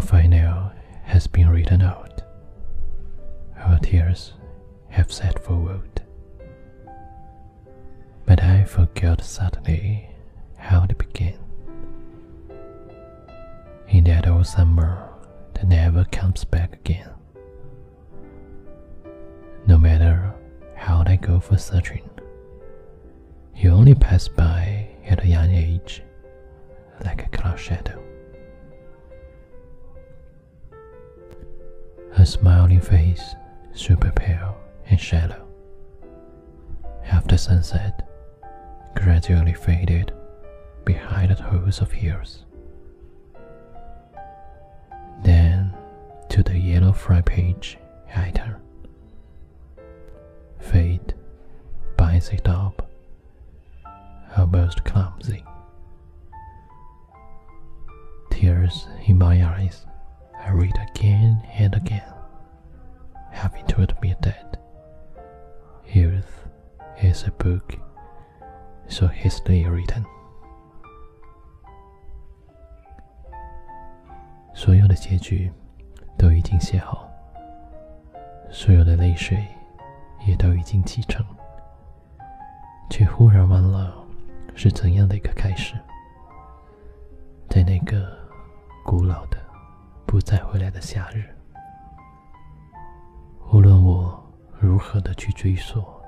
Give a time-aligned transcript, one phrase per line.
[0.00, 2.22] Our final has been written out.
[3.58, 4.32] Our tears
[4.88, 6.00] have set forward.
[8.24, 10.08] But I forgot suddenly
[10.56, 11.38] how it began.
[13.88, 15.06] In that old summer
[15.52, 17.10] that never comes back again.
[19.66, 20.32] No matter
[20.76, 22.08] how I go for searching,
[23.54, 26.02] you only pass by at a young age
[27.04, 28.02] like a cloud shadow.
[32.12, 33.34] Her smiling face
[33.72, 34.56] super pale
[34.86, 35.46] and shallow.
[37.04, 38.08] After sunset,
[38.94, 40.12] gradually faded
[40.84, 42.44] behind the holes of years.
[45.22, 45.74] Then
[46.30, 47.78] to the yellow front page
[48.14, 48.56] I turn.
[50.58, 51.14] Fate
[51.96, 52.90] binds it up,
[54.36, 55.44] almost clumsy.
[58.30, 59.86] Tears in my eyes,
[60.39, 62.13] I read again and again,
[63.31, 64.57] having told me that
[65.85, 66.47] youth
[67.01, 67.77] is a book
[68.87, 70.05] so hastily written.
[74.53, 75.51] 所有的结局
[76.17, 77.09] 都已经写好，
[78.49, 79.45] 所有的泪水
[80.25, 81.25] 也都已经启程，
[82.89, 83.93] 却忽然忘了
[84.55, 85.75] 是怎样的一个开始。
[87.49, 88.17] 在那个
[88.83, 89.37] 古老的、
[90.10, 91.24] 不再回来的夏日，
[93.52, 94.20] 无论我
[94.58, 96.02] 如何的去追索，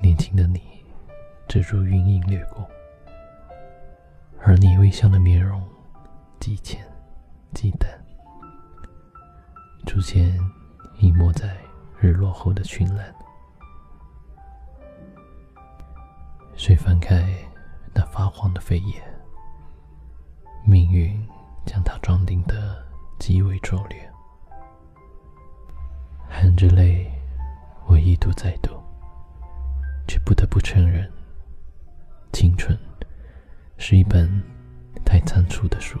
[0.00, 0.60] 年轻的你
[1.48, 2.64] 只如云影掠过，
[4.40, 5.60] 而你微笑的面容，
[6.38, 6.80] 极浅。
[7.52, 7.90] 鸡蛋，
[9.84, 10.38] 逐渐
[11.00, 11.56] 隐没在
[11.98, 13.12] 日落后的群岚。
[16.54, 17.34] 谁翻开
[17.92, 19.02] 那发黄的扉页？
[20.64, 21.20] 命运
[23.20, 24.10] 极为拙劣。
[26.26, 27.06] 含着泪，
[27.86, 28.70] 我一读再读，
[30.08, 31.06] 却不得不承认，
[32.32, 32.76] 青春
[33.76, 34.26] 是一本
[35.04, 36.00] 太仓促的书。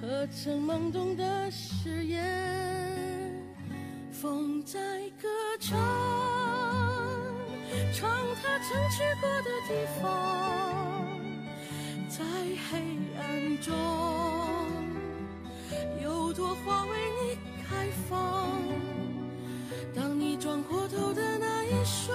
[0.00, 2.22] 何曾懵懂的誓言？
[4.12, 4.78] 风在
[5.20, 5.28] 歌
[5.60, 5.78] 唱，
[7.92, 8.10] 唱
[8.42, 10.04] 他曾去过的地方，
[12.08, 12.24] 在
[12.70, 12.78] 黑
[13.18, 13.74] 暗中，
[16.02, 18.16] 有朵花为你开放。
[19.94, 22.14] 当你转过头的那一瞬，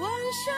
[0.00, 0.10] 晚
[0.46, 0.52] 霞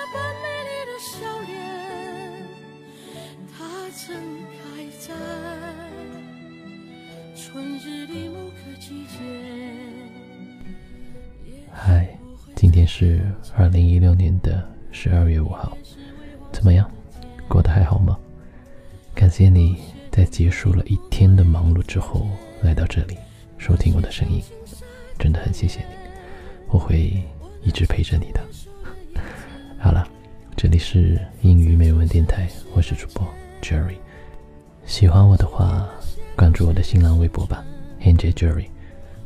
[11.73, 12.09] 嗨，
[12.55, 13.21] 今天是
[13.57, 14.63] 二零一六年的
[14.93, 15.77] 十二月五号，
[16.53, 16.89] 怎么样？
[17.49, 18.17] 过得还好吗？
[19.15, 19.77] 感谢你
[20.13, 22.29] 在结束了一天的忙碌之后
[22.63, 23.17] 来到这里
[23.59, 24.41] 收听我的声音，
[25.19, 25.87] 真的很谢谢你，
[26.69, 27.21] 我会
[27.63, 28.41] 一直陪着你的。
[29.77, 30.07] 好了，
[30.57, 33.27] 这里是英语美文电台，我是主播
[33.61, 33.97] Jerry，
[34.85, 35.89] 喜欢我的话。
[36.41, 37.63] 关注我的新浪微博吧
[38.01, 38.69] ，Angel Jerry，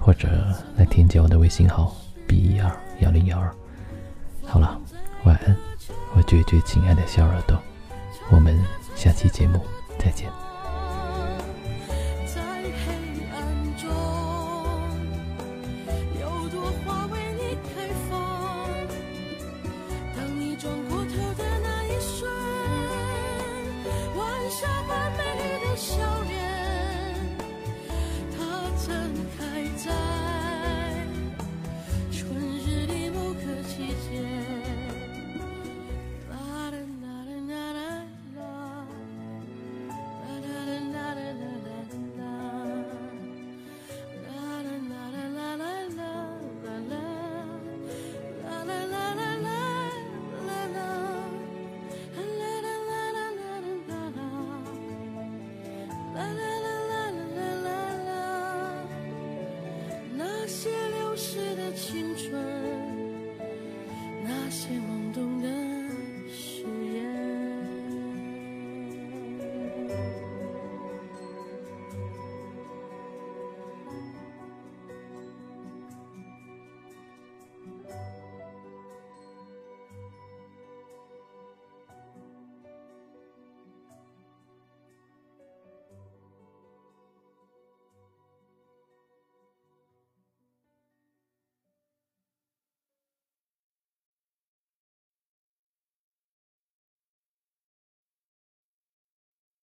[0.00, 0.28] 或者
[0.76, 1.94] 来添加我的微信号
[2.26, 3.54] ber 幺零幺二。
[4.44, 4.76] 好了，
[5.22, 5.56] 晚安，
[6.16, 7.56] 我最最亲爱的小耳朵，
[8.32, 8.58] 我们
[8.96, 9.60] 下期节目
[9.96, 10.28] 再见。
[28.84, 29.23] certain
[61.16, 62.73] 时的青春。